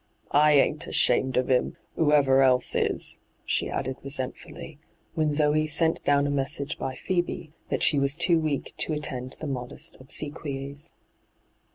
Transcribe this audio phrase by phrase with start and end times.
[0.31, 4.79] 'I ain't ashamed of 'im, whoever else is/ she added resentfully,
[5.13, 9.33] when Zoe sent down a message by Fhcebe that she was too weak to attend
[9.39, 10.95] the modest obsequies.